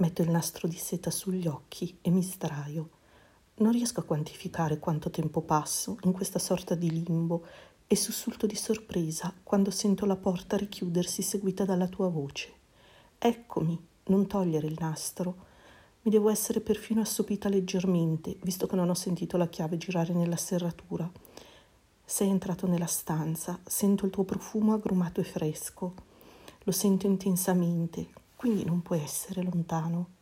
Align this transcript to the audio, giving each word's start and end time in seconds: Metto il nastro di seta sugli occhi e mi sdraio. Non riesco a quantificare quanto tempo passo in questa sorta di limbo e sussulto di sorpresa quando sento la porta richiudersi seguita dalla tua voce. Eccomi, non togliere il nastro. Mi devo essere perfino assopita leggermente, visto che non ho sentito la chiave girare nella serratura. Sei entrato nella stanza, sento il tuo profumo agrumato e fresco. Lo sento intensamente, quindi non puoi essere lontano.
Metto 0.00 0.22
il 0.22 0.30
nastro 0.30 0.66
di 0.66 0.78
seta 0.78 1.10
sugli 1.10 1.46
occhi 1.46 1.98
e 2.00 2.08
mi 2.08 2.22
sdraio. 2.22 2.88
Non 3.56 3.72
riesco 3.72 4.00
a 4.00 4.04
quantificare 4.04 4.78
quanto 4.78 5.10
tempo 5.10 5.42
passo 5.42 5.98
in 6.04 6.12
questa 6.12 6.38
sorta 6.38 6.74
di 6.74 7.04
limbo 7.04 7.44
e 7.86 7.96
sussulto 7.96 8.46
di 8.46 8.54
sorpresa 8.54 9.30
quando 9.42 9.70
sento 9.70 10.06
la 10.06 10.16
porta 10.16 10.56
richiudersi 10.56 11.20
seguita 11.20 11.66
dalla 11.66 11.86
tua 11.86 12.08
voce. 12.08 12.50
Eccomi, 13.18 13.78
non 14.04 14.26
togliere 14.26 14.68
il 14.68 14.78
nastro. 14.80 15.36
Mi 16.00 16.10
devo 16.10 16.30
essere 16.30 16.60
perfino 16.60 17.02
assopita 17.02 17.50
leggermente, 17.50 18.38
visto 18.40 18.66
che 18.66 18.76
non 18.76 18.88
ho 18.88 18.94
sentito 18.94 19.36
la 19.36 19.48
chiave 19.48 19.76
girare 19.76 20.14
nella 20.14 20.38
serratura. 20.38 21.10
Sei 22.02 22.30
entrato 22.30 22.66
nella 22.66 22.86
stanza, 22.86 23.60
sento 23.66 24.06
il 24.06 24.10
tuo 24.10 24.24
profumo 24.24 24.72
agrumato 24.72 25.20
e 25.20 25.24
fresco. 25.24 25.92
Lo 26.62 26.72
sento 26.72 27.06
intensamente, 27.06 28.08
quindi 28.40 28.64
non 28.64 28.80
puoi 28.80 29.02
essere 29.02 29.42
lontano. 29.42 30.19